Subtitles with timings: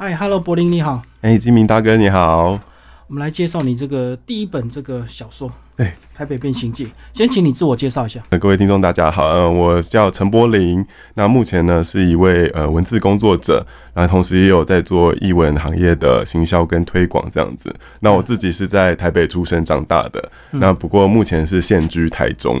[0.00, 1.02] 嗨，Hello，柏林你好。
[1.22, 2.56] 哎，金明大哥你好。
[3.08, 6.86] 我们来介绍你这个第一本这个小说，对，《台北变形记》。
[7.12, 8.22] 先请你自我介绍一下。
[8.38, 17.74] 各位听众大家好，呃，我叫陈柏林，那目前呢是一位呃文字工作者，然后同时也有在做译文行业的行销跟推广这样子。
[17.98, 22.56] 那我自己是在台北出生长大的，那不过目前是现居台中。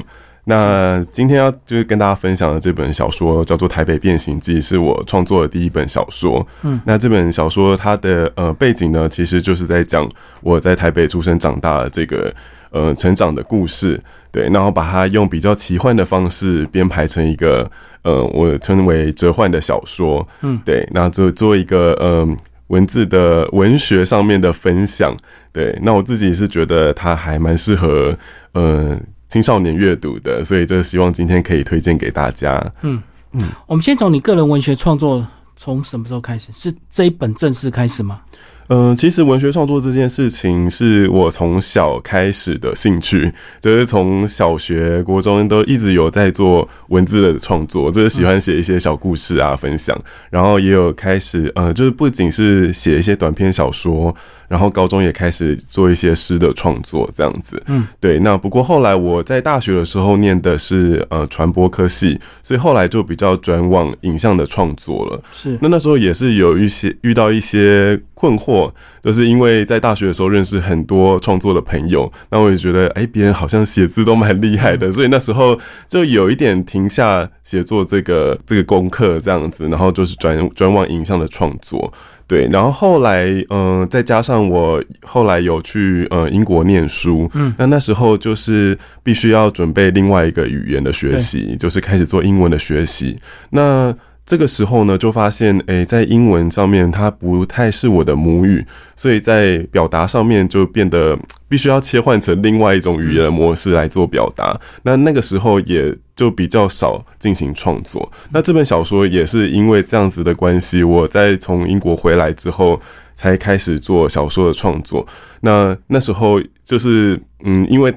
[0.48, 6.44] 那今天要就是跟大家分享的这本小说叫做《台北变形记》，是我创作的第一本小说。
[6.62, 10.08] 嗯，那这本小说它的呃背景呢，其实就是在讲
[10.40, 12.34] 我在台北出生长大的这个
[12.70, 14.00] 呃成长的故事。
[14.32, 20.26] 对，然后把它用比较奇幻的方式编排成一个呃我称为折幻的小说。
[20.40, 22.26] 嗯，对，那做做一个呃
[22.68, 25.14] 文字的文学上面的分享。
[25.52, 28.16] 对，那我自己是觉得它还蛮适合
[28.52, 28.98] 呃。
[29.28, 32.64] 青少年阅读的，所以就希望今天可以推荐给大家。
[32.82, 36.50] 嗯嗯，我们先从你个人文学创作从什么时候开始？
[36.52, 38.22] 是这一本正式开始吗？
[38.70, 49.98] 嗯，其实文学创作这件事情是我从小开始的兴趣，就是从小学、国中都一直有在做文字的创作，就是喜欢写一些小故事啊，分享。
[50.30, 54.14] 然后也有开始，呃，就是不仅是写一些短篇小说。
[54.48, 57.62] 然后高中也开始做一些诗的创作，这样子。
[57.66, 58.18] 嗯，对。
[58.20, 65.22] 那不过后来我在大学的时候念的是呃传播科系，所以后来就比较转往影像的创作了。
[65.32, 65.58] 是。
[65.60, 81.92] 那那时候也是有一些遇到一些困惑，就是因为在大学的时候认识很多创作的朋友，那我也觉得哎，别人好像写字都蛮厉害的，所以那时候就有一点停下写作这个这个功课这样子，然后就是转转往影像的创作。
[82.28, 93.18] 对，然后后来，嗯，再加上我后来有去呃英国念书，嗯，那那时候就是必须要准备另外一个语言的学习，就是开始做英文的学习。
[93.50, 93.94] 那
[94.28, 98.62] 这个时候呢，就发现，诶，在英文上面它不太是我的母语，
[98.94, 104.54] 所以在表达上面就变得必须要切换成另外一种语言模式来做表达。
[104.82, 108.12] 那那个时候也就比较少进行创作。
[108.30, 112.78] 那这本小说也是因为这样子的关系，我在从英国回来之后
[113.14, 115.06] 才开始做小说的创作。
[115.40, 117.90] 那那时候就是，嗯，因为。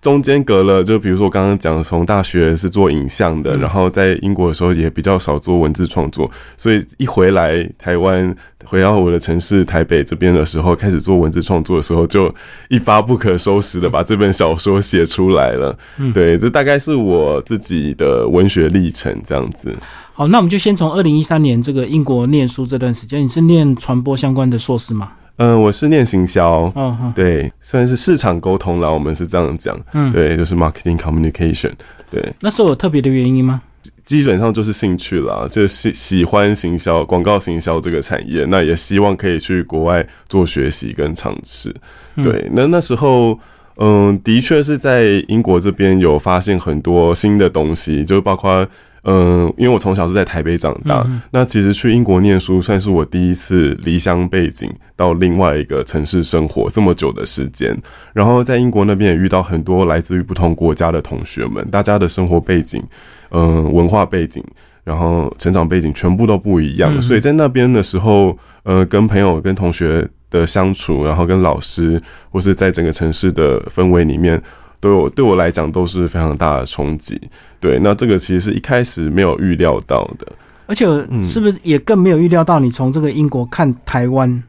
[0.00, 12.32] 中间隔了，就比如说我刚刚讲，从大学是做影像的，然后在英国的时候也比较少做文字创作，所以一回来台湾，回到我的城市台北这边的时候，开始做文字创作的时候，就
[12.68, 15.76] 一发不可收拾的把这本小说写出来了。
[16.14, 19.74] 对，这大概是我自己的文学历程这样子。
[20.14, 25.10] 好，那我们就先从二零一三年这个英国念书这段时间，你是念传播相关的硕士吗？
[25.38, 26.72] 嗯，我是念行销，
[27.14, 31.70] 对，算是市场沟通啦，我们是这样讲，嗯，对，就是 marketing communication，
[32.10, 32.20] 对。
[32.40, 33.62] 那是有特别的原因吗？
[34.04, 41.72] 基本上就是兴趣啦，就是喜欢行销、广告行销这个产业，那也希望可以去国外做学习跟尝试。
[42.16, 43.38] 对，那那时候，
[43.76, 48.66] 嗯，的确是在英国这边有发现很多新的东西，就包括。
[49.04, 57.76] 嗯，因为我从小是在台北长大，那其实去英国念书算是我第一次离乡背景到另外一个城市生活这么久的时间。
[58.12, 62.82] 然后在英国那边也遇到很多来自于不同国家的同学们，大家的生活背景、
[63.30, 64.44] 嗯，文化背景，
[64.82, 67.00] 然后成长背景全部都不一样。
[67.00, 74.42] 所以在那边的时候，呃，跟朋友、跟同学的相处，然后跟老师，或是在整个城市的氛围里面。
[74.80, 77.20] 对我对我来讲都是非常大的冲击，
[77.60, 80.26] 对，那这个其实是一开始没有预料到的，
[80.66, 80.84] 而且
[81.28, 84.42] 是不是也更没有预料到你从这个英国看台湾，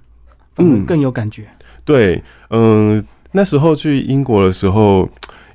[0.58, 1.48] 嗯，更有感觉？
[1.84, 5.10] 对，嗯，那时候去英国的时候。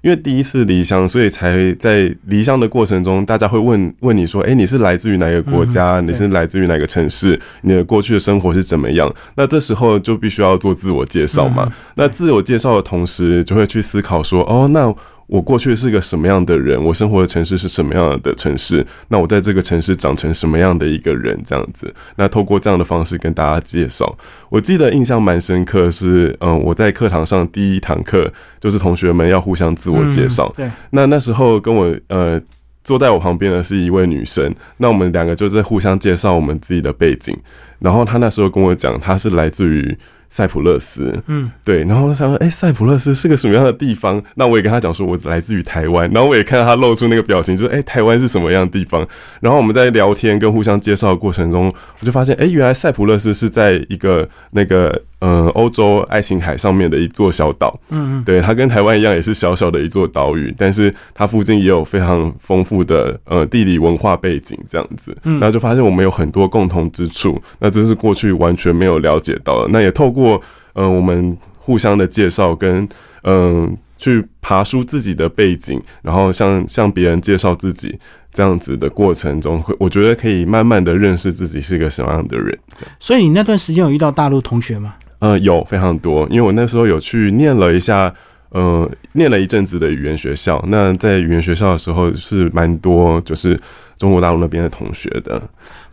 [0.04, 5.98] 因为第一次离乡，所以才在离乡的过程中，大家会问问你说：“哎，你是来自于哪个国家？
[6.02, 7.40] 你是来自于哪个城市？
[7.62, 11.72] 你的过去的生活是怎么样？”那这时候就必须要做自我介绍嘛。
[11.94, 14.94] 那自我介绍的同时，就会去思考说：“哦，那。”
[15.26, 16.82] 我过去是个什么样的人？
[16.82, 18.86] 我生活的城市是什么样的城市？
[19.08, 21.38] 那我在这个城市长成什么样的一个人？
[21.44, 24.16] 这样子，那透过这样的方式跟大家介绍。
[24.48, 30.52] 我记得印象蛮深刻是，嗯，我在课堂上第一堂课就是同学们要互相自我介绍。
[30.56, 32.40] 对，那那时候跟我呃
[32.82, 37.36] 坐在我旁边的是一位女生，那我们两个就在互相介绍我们自己的背景。
[37.78, 39.96] 然后她那时候跟我讲，她是来自于。
[40.36, 44.20] 塞浦勒斯，嗯，对，然后我想说，哎、塞浦勒斯是个什么样的地方？
[44.34, 49.06] 那我也跟他讲说，我来自于台湾，然后我也看到他露出那个表情，就是哎、台湾是什么样的地方？
[49.38, 70.38] 然后我们在聊天跟互相介绍的过程中，我就发现，哎、原来塞浦勒斯是在一个那个呃欧洲爱琴海上面的一座小岛，嗯嗯，对，它跟台湾一样，也是小小的一座岛屿，但是它附近也有非常丰富的呃地理文化背景，这样子，嗯然后就发现我们有很多共同之处，那这是过去完全没有了解到的，那也透过
[70.74, 72.86] 呃我们互相的介绍跟
[73.22, 77.98] 嗯、呃去爬出自己的背景，然后向向别人介绍自己。
[78.36, 82.58] 这样子的过程中，会我觉得可以慢慢的认识自己是一个什么样的人。
[82.98, 84.96] 所以你那段时间有遇到大陆同学吗？
[85.20, 88.12] 呃，有非常多，因为我那时候有去念了一下，
[88.50, 90.62] 呃，念了一阵子的语言学校。
[90.68, 93.58] 那在语言学校的时候，是蛮多就是
[93.96, 95.40] 中国大陆那边的同学的。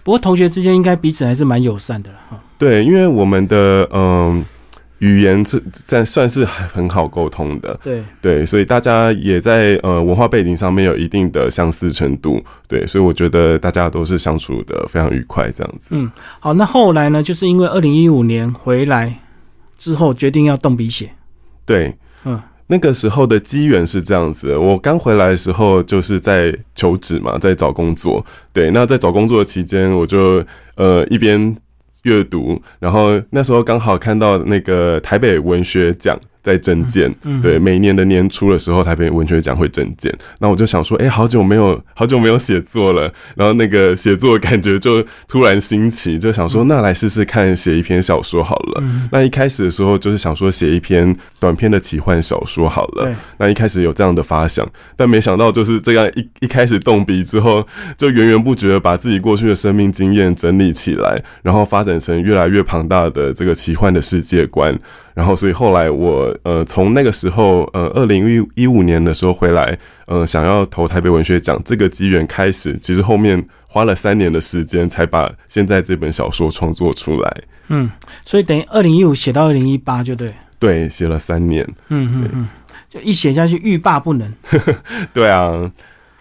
[0.03, 2.39] 不过同学之间应该彼此还是蛮友善的了哈。
[2.57, 4.43] 对，因为我们的嗯、
[5.01, 15.95] 语言是在算是很好沟通的，对，对，所以大家也在呃文化背景上面有一定的相似程度，对，所以我觉得大家都是相处的非常愉快，这样子。
[15.95, 19.19] 嗯，好，那后来呢，就是因为二零一五年回来
[19.75, 21.09] 之后，决定要动笔写。
[21.65, 28.23] 对，嗯，那个时候的机缘是这样子，我刚回来的时候就是在求职嘛，在找工作。
[28.53, 30.45] 对，那在找工作的期间，我就
[30.75, 31.57] 呃一边
[32.03, 48.81] 阅读，然后那时候刚好看到那个台北文学奖在征件，嗯，对，每一年的年初的时候，台北文学奖会征件，那我就想说，哎、好久没有好久没有写作了，然后那个写作感觉就突然兴起，就想说，那来试试看写一篇小说好了。
[48.81, 53.05] 嗯，那一开始的时候就是想说写一篇短篇的奇幻小说好了。
[53.05, 57.65] 对，，那一开始有这样的发想，但没想到就是这样一一开始动笔之后，
[57.95, 64.75] 就源源不绝的把自己过去的生命经验整理起来，然后发展成越来越庞大的这个奇幻的世界观。
[65.13, 77.43] 然后，所以后来我呃从那个时候呃二零一五年的时候回来，呃想要投台北文学奖这个机缘开始，其实后面花了三年的时间才把现在这本小说创作出来。
[77.67, 77.89] 嗯，
[78.25, 80.33] 所以等于二零一五写到二零一八就对。
[80.59, 81.65] 对，写了三年。
[81.89, 82.47] 嗯嗯嗯，
[82.89, 84.31] 就一写下去欲罢不能。
[85.13, 85.71] 对啊，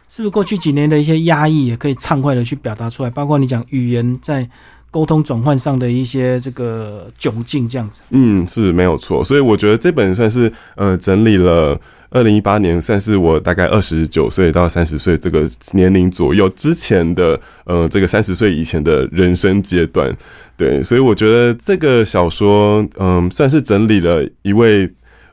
[0.09, 3.11] 是不是过去几年的一些压抑也可以畅快的去表达出来？
[3.11, 4.49] 包括你讲语言在
[4.91, 8.01] 沟通转换上的一些这个窘境，这样子。
[8.11, 9.23] 嗯，是没有错。
[9.23, 11.81] 所以我觉得这本算是呃整理了。
[12.13, 20.13] 二零一八年算是我大概二十九岁到三十岁这个年龄左右之前的呃这个三十岁以前的人生阶段，
[20.57, 24.91] 对，所以我觉得这个小说嗯、算是整理了一位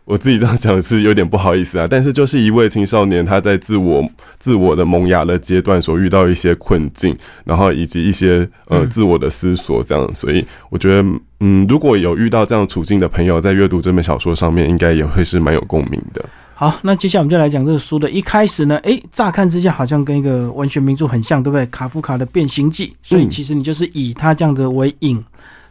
[0.07, 4.01] 我自己这样讲是有点不好意思啊， 但是就是一位青少年他在自我
[4.39, 7.13] 自我的萌芽的阶段所遇到一些困境，
[7.43, 11.05] 然后以及一些呃嗯自我的思索，这样，所以我觉得
[11.41, 16.23] 嗯，如果有遇到这样处境的朋友，在阅读这本小说上面，应该也会是蛮有共鸣的。
[16.55, 21.65] 好，那接下来我们就来讲这个书的一开始呢，诶，乍看之下好像跟一个文学名著很像，对不对？
[21.65, 25.21] 卡夫卡的《变形记》，所以嗯其实你就是以他这样子为引，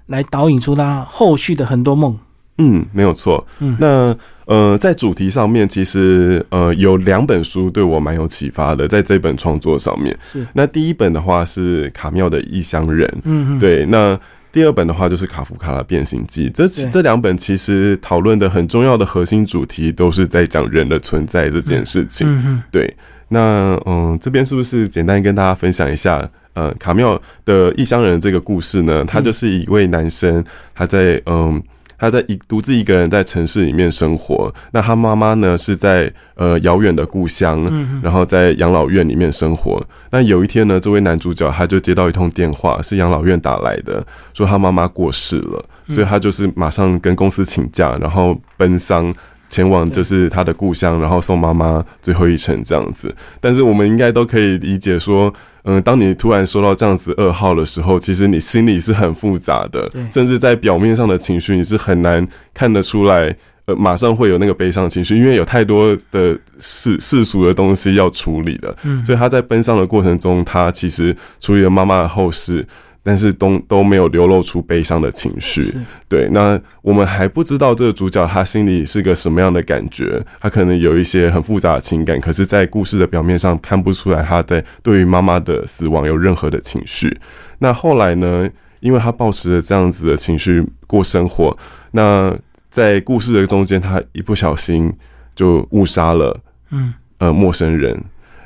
[0.09, 2.17] 来导引出他后续的很多梦。
[2.59, 3.47] 嗯，没有错。
[3.61, 4.17] 嗯那
[4.47, 10.17] 呃，在主题上面，其实呃有两本书对我蛮有启发的，在这本创作上面。
[10.33, 14.17] 是，那第一本的话是卡妙的《异乡人》，嗯嗯，对，那
[14.53, 22.63] 第二本的话就是卡夫卡的《变形记》，这对这两本其实讨论的很重要的核心主题都是在讲人的存在这件事情。
[22.71, 22.97] 对，
[23.31, 26.31] 那嗯，这边是不是简单跟大家分享一下？
[26.55, 31.61] 呃，卡妙的《异乡人》这个故事呢，他就是一位男生，他在嗯。
[31.99, 39.83] 他在一独自一个人在城市里面生活，那他妈妈呢是在呃遥远的故乡，嗯然后在养老院里面生活。
[40.11, 44.05] 那有一天呢，这位男主角他就接到一通电话，是养老院打来的，
[44.35, 49.15] 说他妈妈过世了，所以他就是马上跟公司请假，然后奔丧。
[49.49, 53.15] 前往就是他的故乡，然后送妈妈最后一程这样子。
[53.41, 55.33] 但是我们应该都可以理解说，
[55.65, 63.37] 嗯，当你突然收到这样子噩耗的时候，其实你心里是很复杂的，甚至在表面上的情绪你是很难看得出来。
[63.67, 68.73] 呃，马上会有那个悲伤情绪，因为有太多的世世俗的东西要处理了。
[68.85, 72.65] 嗯所以他在奔丧的过程中，他其实处理了妈妈的后事，
[73.07, 75.73] 但是都都没有流露出悲伤的情绪。
[76.09, 87.17] 对，那我们还不知道这个主角他心里是个什么样的感觉，他可能有一些很复杂的情感，可是，在故事的表面上看不出来他在对于妈妈的死亡有任何的情绪。
[87.61, 88.51] 那后来呢？
[88.81, 91.57] 因为他保持着这样子的情绪过生活，
[91.93, 92.33] 那
[92.71, 94.93] 在故事的中间，他一不小心
[95.35, 96.39] 就误杀了
[96.71, 97.99] 嗯呃陌生人。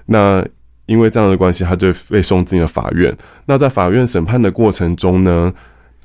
[0.07, 0.43] 那
[0.91, 3.17] 因为这样的关系，他就被送进了法院。
[3.47, 5.53] 那在法院审判的过程中呢，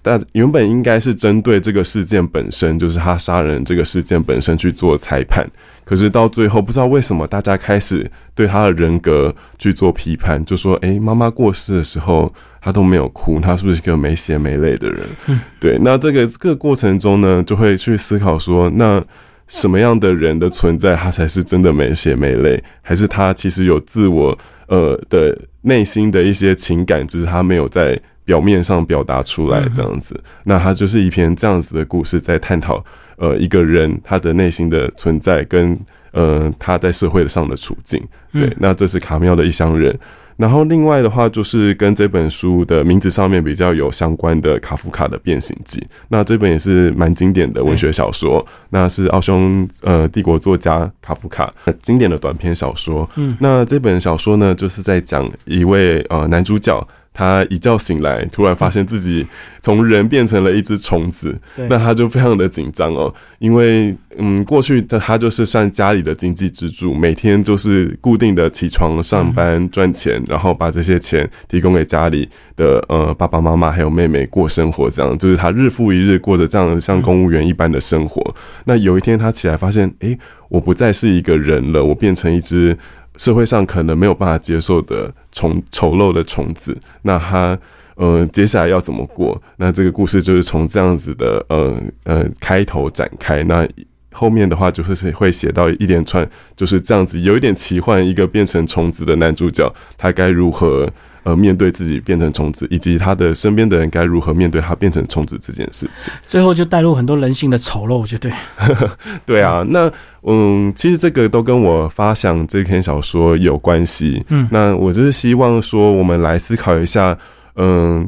[0.04, 5.44] 但原本应该是针对这个事件本身，就是他杀人这个事件本身去做裁判。
[5.84, 15.04] 可是到最后，不知道为什么大家开始对他的人格去做批判，就说：“诶，妈妈过世的时候，他都没有哭，他是不是一个没血没泪的人？”
[15.60, 19.04] 对，那这个这个过程中呢，就会去思考说，那
[19.48, 24.36] 什么样的人的存在，他才是真的没血没泪，还是他其实有自我
[24.68, 30.20] 呃的内心的一些情感，只是他没有在表面上表达出来这样子？
[30.44, 32.84] 那他就是一篇这样子的故事，在探讨。
[33.18, 35.80] 呃，一个人他的内心的存在跟
[36.12, 39.98] 呃他在社会上的处境，对，那这是卡妙的一乡人。
[40.38, 45.80] 然后另外的话，就是跟这本书的名字上面比较有相关的卡夫卡的《变形记》。
[46.10, 53.10] 那这本也是蛮经典的文学小说，那是奥匈呃帝国作家卡夫卡经典的短篇小说。
[53.16, 56.86] 嗯，那这本小说呢，就是在讲一位呃男主角。
[57.16, 59.26] 他一觉醒来，突然发现自己
[59.62, 61.36] 从人变成了一只虫子，
[61.70, 78.22] 那他就非常的紧张哦，因为嗯，过去的他就是算家里的经济支柱，每天就是固定的起床上班赚钱，然后把这些钱提供给家里的呃爸爸妈妈还有妹妹过生活，这样就是他日复一日过着这样像公务员一般的生活。
[78.66, 80.18] 那有一天他起来发现，哎，
[80.50, 82.78] 我不再是一个人了，我变成一只。
[83.18, 87.58] 社会上可能没有办法接受的虫丑陋的虫子，那他
[87.96, 89.42] 呃接下来要怎么过？
[89.58, 93.68] 那这个故事就是从这样子的呃呃开头展开，那
[94.12, 100.90] 后面的话就会是会写到一连串就是这样子，有一点奇幻，一个变成虫子的男主角，他该如何？
[101.26, 108.32] 呃，面对自己变成虫子，以及他的身边的人该如何面对他变成虫子这件事情，最后就带入很多人性的丑陋，就对。
[109.26, 109.92] 对啊，那
[110.22, 114.24] 嗯，其实这个都跟我发想这篇小说有关系。
[114.30, 117.18] 嗯，那我就是希望说，我们来思考一下，
[117.56, 118.08] 嗯，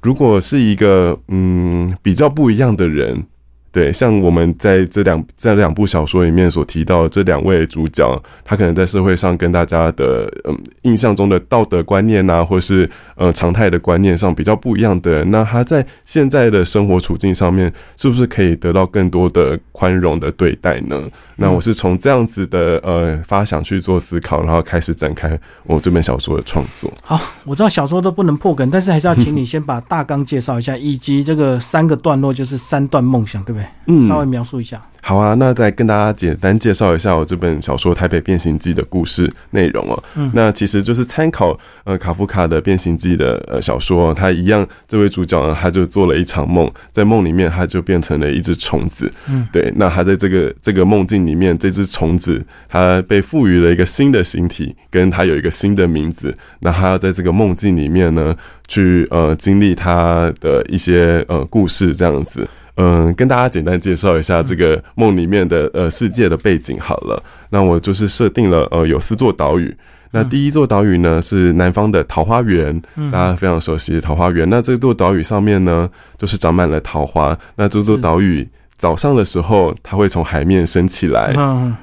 [0.00, 3.24] 如果是一个嗯比较不一样的人。
[3.72, 21.02] 对，像我们在这两这两部小说里面所提到这两位主角，他可能在社会上跟大家的嗯印象中的道德观念啊，或是呃常态的观念上比较不一样的人，那他在现在的生活处境上面，是不是可以得到更多的宽容的对待呢？
[21.36, 26.92] 那我是从这样子的呃发想去做思考，然后开始展开我这本小说的创作。
[27.02, 33.61] 好，我知道小说都不能破梗，但是还是要请你先把大纲介绍一下，以及这个三个段落就是三段梦想，对不对？
[33.86, 34.80] 嗯，稍微描述一下。
[35.04, 40.00] 好啊，那再跟大家简单介绍一下我这本小说《台北变形记》的故事内容哦。
[40.14, 49.12] 嗯，那其实就是参考呃卡夫卡的《变形记》的呃小说，他一样，这位主角呢，他就做了一场梦，在梦里面他就变成了一只虫子。
[49.28, 56.32] 嗯，对，那他在这个这个梦境里面，这只虫子他被赋予了一个新的形体，跟他有一个新的名字。
[56.60, 58.32] 那他要在这个梦境里面呢，
[58.68, 62.48] 去呃经历他的一些呃故事，这样子。
[62.76, 67.22] 嗯，跟大家简单介绍一下这个梦里面的呃世界的背景好了。
[67.50, 69.76] 那我就是设定了呃有四座岛屿。
[70.14, 72.78] 那第一座岛屿呢是南方的桃花源，
[73.10, 74.48] 大家非常熟悉的桃花源。
[74.50, 75.88] 那这座岛屿上面呢
[76.18, 77.38] 就是长满了桃花。
[77.56, 78.46] 那这座岛屿
[78.82, 81.32] 早上的时候它会从海面升起来，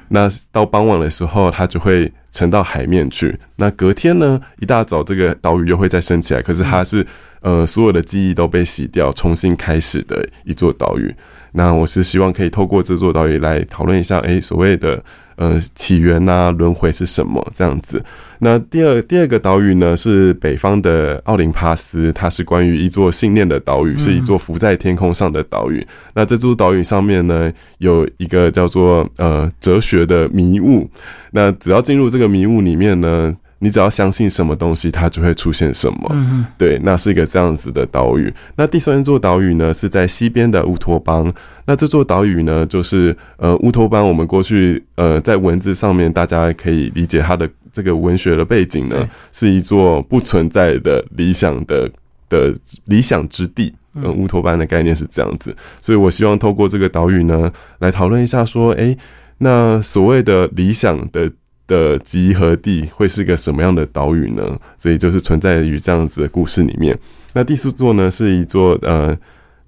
[0.09, 3.39] 那到傍晚的时候它就会沉到海面去。
[3.55, 7.07] 那隔天呢一大早这个岛屿又会再升起来，可是它是。
[7.41, 11.15] 呃，所有的记忆都被洗掉，重新开始的一座岛屿。
[11.53, 15.03] 那我是希望可以透过这座岛屿来讨论一下，诶，所谓的
[15.35, 18.03] 呃起源呐，轮回是什么这样子。
[18.39, 25.85] 那第二第二个岛屿呢，是北方的奥林帕斯，它是关于一座信念的岛屿，是一座浮在天空上的岛屿。
[26.13, 30.89] 那这座岛屿上面呢，有一个叫做呃哲学的迷雾。
[31.31, 33.35] 那只要进入这个迷雾里面呢。
[33.59, 36.09] 你只要相信什么东西，它就会出现什么。
[36.11, 38.33] 嗯对，那是一个这样子的岛屿。
[38.55, 41.31] 那第三座岛屿呢，是在西边的乌托邦。
[41.65, 44.07] 那这座岛屿呢，就是呃乌托邦。
[44.07, 51.89] 我们过去呃在文字上面，大家可以理解它的这个文学的背景呢，是一座不存在的理想的
[52.29, 53.73] 的理想之地。
[53.95, 55.53] 嗯，乌托邦的概念是这样子。
[55.81, 58.95] 所以我希望透过这个岛屿呢，来讨论一下说，哎，
[59.39, 61.29] 那所谓的理想的。
[61.69, 64.59] 的集合地会是个什么样的岛屿呢？
[64.77, 66.97] 所以就是存在于这样子的故事里面。
[67.33, 69.15] 那第四座呢，是一座呃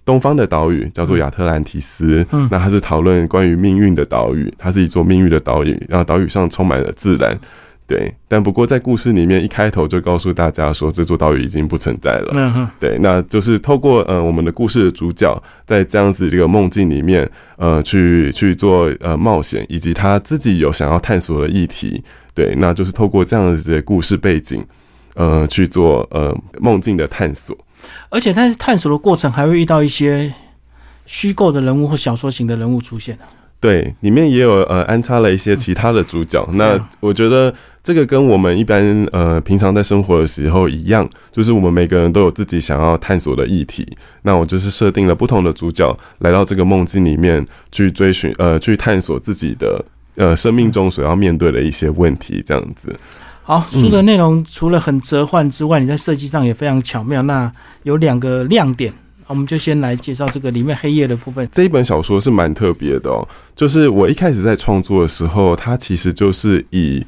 [0.03, 2.25] 东方的岛屿，叫做亚特兰提斯。
[2.31, 7.39] 嗯，那它是讨论关于命运的岛屿，它是一座命运的岛屿，然后岛屿上充满了自然。
[7.91, 12.31] 对，但不过在故事里面一开头就告诉大家说这座岛屿已经不存在了。
[12.33, 22.01] 嗯对，那就是透过呃我们的故事的主角在这样子一个梦境里面，呃去去做呃冒险，以及他自己有想要探索的议题。
[22.33, 24.65] 对，那就是透过这样子的故事背景，
[25.15, 27.57] 呃去做呃梦境的探索。
[28.09, 30.33] 而且在探索的过程还会遇到一些
[31.05, 33.19] 虚构的人物或小说型的人物出现
[33.59, 36.47] 对，里面也有呃安插了一些其他的主角。
[36.53, 43.87] 那我觉得这个跟我们一般呃平常在生活的时候一样，就是我们每个人都有自己想要探索的议题。
[44.21, 49.83] 那我就是设定了不同的主角来到这个梦境里面去追寻呃去探索自己的
[50.15, 52.95] 呃生命中所要面对的一些问题，这样子。
[53.43, 57.21] 好，书的内容除了很折换之外，你在设计上也非常巧妙。
[57.23, 57.51] 那
[57.83, 58.93] 有两个亮点。
[59.27, 61.47] 我们就先来介绍这个里面黑夜的部分。
[61.53, 67.01] 这一本小说是蛮特别的哦，就是我一开始在创作的时候，它其实就是以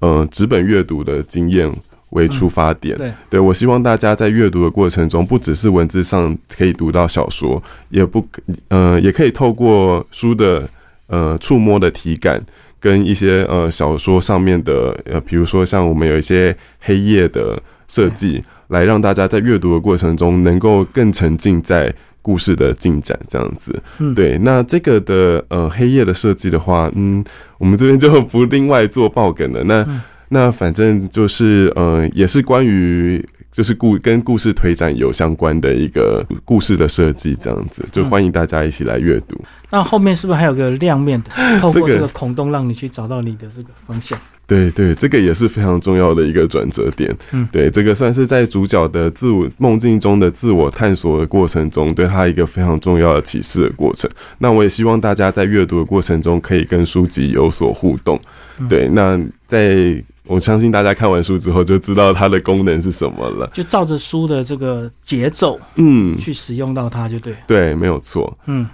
[0.00, 1.70] 呃纸本阅读的经验
[2.10, 2.96] 为出发点。
[2.96, 8.26] 对，对我希望大家在阅读的过程中，不只是文字上可以读到小说，也不
[8.68, 10.68] 呃也可以透过书的
[11.06, 12.44] 呃触摸的体感，
[12.78, 18.42] 跟一些呃小说上面的呃，比如说像我们有一些黑夜的设计。
[18.68, 21.88] 来让大家在阅读的过程中能够更沉浸在
[22.26, 23.80] 故事的进展，这样子。
[23.98, 24.36] 嗯，对。
[24.38, 27.24] 那这个的呃黑夜的设计的话，嗯，
[27.56, 29.62] 我们这边就不另外做爆梗了。
[29.62, 39.40] 那那反正就是呃，也是关于就是故跟故事推展有相关的一个故事的设计，这样子就欢迎大家一起来阅读。
[39.70, 41.60] 那后面是不是还有个亮面的？
[41.60, 44.18] 透过这个孔洞，让你去找到你的这个方向。
[44.46, 47.12] 对对，这个也是非常重要的一个转折点。
[47.32, 54.08] 嗯，对，这个算是在主角的自我梦境中的自我探索的过程中，对他一个非常重要的启示的过程。
[54.38, 58.20] 那我也希望大家在阅读的过程中可以跟书籍有所互动。
[58.68, 67.34] 对，那在我相信大家看完书之后就知道它的功能是什么了，就照着书的这个节奏，嗯，去使用到它就对。
[67.46, 68.36] 对，没有错。
[68.46, 68.66] 嗯。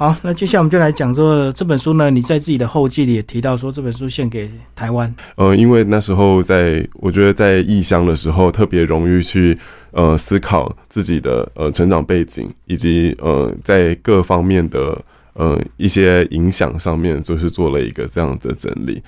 [0.00, 2.10] 好，那接下来我们就来讲说这本书呢。
[2.10, 5.14] 你在自己的后记里也提到说，这本书献给台湾。
[5.36, 9.58] 呃，因为那时候在，我觉得在异乡的时候，特别容易去
[9.90, 14.98] 呃思考自己的呃成长背景，以及呃在各方面的
[15.34, 19.02] 呃一些影响上面，就是做了一个这样的整理。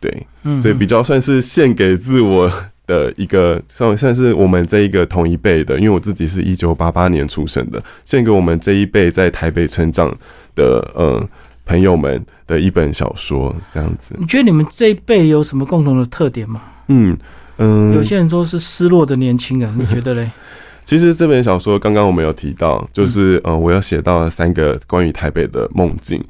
[0.00, 0.26] 对，
[0.58, 2.50] 所以比较算是献给自我。
[2.90, 10.12] 的一个算算是我们这一个同一辈的，因为我自己是一九八八年出生的，献给我们这一辈在台北成长
[10.56, 11.28] 的嗯
[11.64, 14.16] 朋友们的一本小说，这样子。
[14.18, 16.62] 你觉得你们这一辈有什么共同的特点吗？
[16.88, 17.16] 嗯
[17.58, 20.28] 嗯，有些人说是失落的年轻人，你觉得嘞？
[20.84, 26.20] 其实这本小说刚刚我们有提到，就是呃，我要写到三个关于台北的梦境。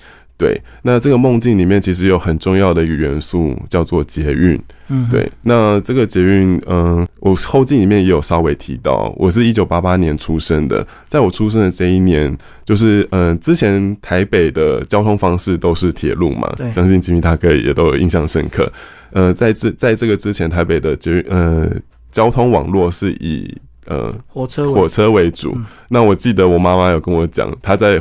[0.40, 4.58] 对，那这个梦境里面其实有很重要的一个元素叫做捷运。
[4.88, 12.34] 嗯，对，那这个捷运，嗯，我后记里面也有稍微提到，我是一九八八年出生的，在我出生的这一年，
[12.64, 18.72] 就是嗯，之前台北的交通方式都是铁路嘛，相信吉米大哥也都有印象深刻。
[19.12, 21.70] 呃，在这在这个之前，台北的捷运，呃，
[22.10, 25.54] 交通网络是以呃火车火车为主。
[25.90, 28.00] 那我记得我妈妈有跟我讲，她在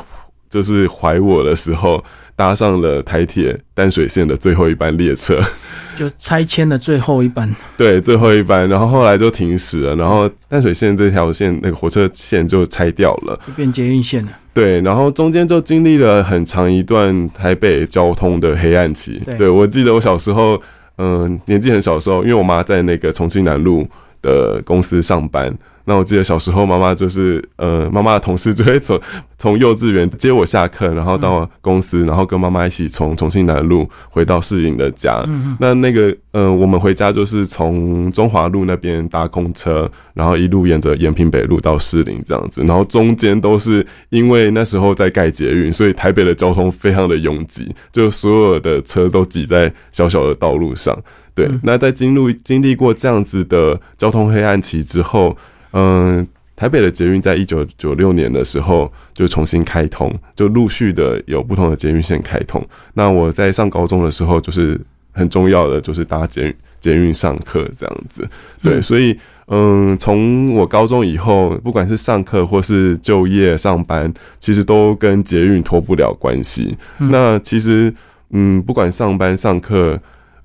[0.49, 2.01] 就是怀我的时候。
[2.39, 5.41] 搭上了台铁淡水线的最后一班列车，
[5.99, 7.53] 就拆迁的最后一班。
[7.75, 14.31] 对，最后一班，然后后来就停驶了，然后淡水线这条线那个火车线就拆掉了，就变捷运线了。
[14.53, 19.21] 对，然后中间就经历了很长一段台北交通的黑暗期。
[19.37, 20.61] 对，我记得我小时候，
[20.97, 23.85] 嗯，年纪很小的时候，因为我妈在那个重庆南路
[24.21, 25.53] 的公司上班。
[25.89, 29.01] 那我记得小时候，妈妈就是呃，妈妈的同事就会从
[29.39, 35.25] 从幼稚园接我下课，然后到公司，然后跟妈妈一起从重庆南路回到市营的家。
[35.59, 50.95] 那那个呃，我们回家就是从中华路那边搭公车，然后一路沿着延平北路到市林这样子，然后中间都是因为那时候在盖捷运，所以台北的交通非常的拥挤，就所有的车都挤在小小的道路上。
[51.33, 55.35] 对，那在经历经历过这样子的交通黑暗期之后。
[55.73, 62.65] 嗯，台北的捷运在一九九六年的时候就重新开通，就陆续的有不同的捷运线开通。
[62.93, 64.79] 那我在上高中的时候，就是
[65.11, 68.27] 很重要的，就是搭捷捷运上课这样子。
[68.61, 76.77] 对，所以嗯，从我高中以后，不管是上课或是就业上班，其实都跟捷运脱不了关系。
[76.97, 77.93] 那其实
[78.31, 79.99] 嗯，不管上班上课，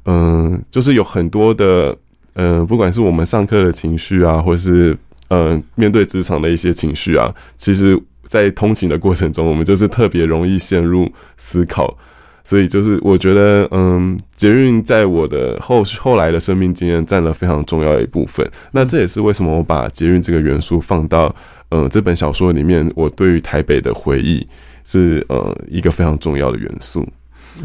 [0.06, 1.96] 嗯，就是有很多的
[2.34, 4.96] 嗯，不管是我们上课的情绪啊，或是
[5.28, 11.96] 嗯，面对职场的一些情绪啊，其实，在通勤的过程中，我们就是特别容易陷入思考，
[12.44, 18.48] 所以就是我觉得，嗯，捷运在我的后后来的生命经验占了非常重要的一部分。
[18.72, 21.34] 那这也是为什么我把捷运这个元素放到
[21.70, 24.46] 嗯这本小说里面，我对于台北的回忆
[24.84, 27.06] 是呃一个非常重要的元素。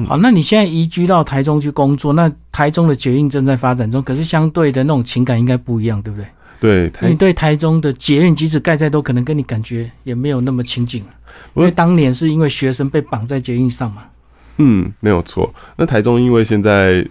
[0.07, 6.27] 好，那你现在移居到台中去工作，那台中的捷运正在发展中，可是相对的那种情感应该不一样，对不对？
[6.59, 11.01] 对，你对台中的捷运，即使盖在都可能跟你感觉也没有那么亲近，
[11.53, 14.03] 因为当年是因为学生被绑在捷运上嘛。
[14.57, 15.53] 嗯，没有错。
[15.77, 17.07] 那台中因为现在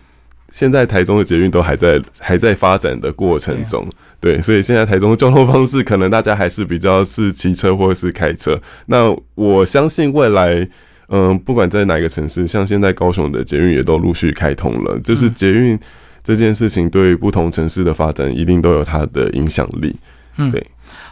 [0.51, 3.89] 现在台中的捷运都还在还在发展的过程中，
[4.21, 8.61] 对，所以现在台中的交通方式可能大家还是比较是骑车或者是开车。
[8.85, 10.69] 那我相信未来，
[11.09, 15.79] 嗯，不管在哪个城市，像现在高雄的捷运也都陆续开通了，就是捷运。
[16.29, 19.97] 这件事情对不同城市的发展一定都有它的影响力。
[20.37, 20.63] 嗯，对。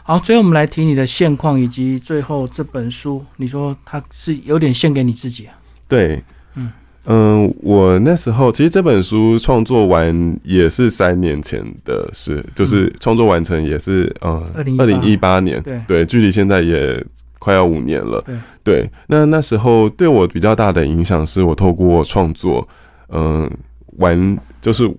[0.03, 5.57] 好，最后我们来提你的现况，以及最后这本书，你说它是有点献给你自己啊？
[5.89, 6.23] 对，
[6.55, 6.71] 嗯
[7.07, 17.03] 嗯，我那时候其实这本书创作完也是三年前的事，就是创作完成也是嗯二零一八年，对对，距离现在也
[17.39, 18.23] 快要五年了。
[18.27, 22.69] 对对，那那时候对我比较大的影响是我透过创作，
[23.09, 23.51] 嗯，
[23.97, 24.95] 玩就是。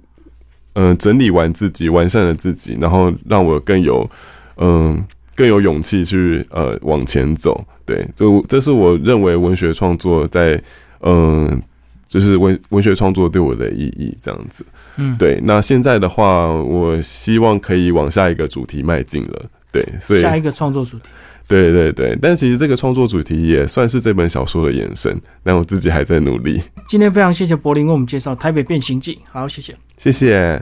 [0.80, 4.08] 嗯，整理完自己，完善了自己，然后让我更有，
[4.58, 5.04] 嗯，
[5.36, 7.66] 更有勇气去呃往前走。
[7.84, 10.62] 对，这这是我认为文学创作在，
[11.02, 11.60] 嗯，
[12.08, 14.64] 就是文文学创作对我的意义这样子。
[14.98, 15.42] 嗯，对。
[15.44, 19.42] 那现在的话，我希望可以往下一个主题迈进了。
[19.72, 21.06] 对，所以下一个创作主题。
[21.48, 26.62] 对对对，但其实这个创作主题也算是这本小说的延伸，但我自己还在努力。
[26.88, 30.62] 今天非常谢谢柏林为我们介绍《台北变形记》，好，谢谢，谢谢。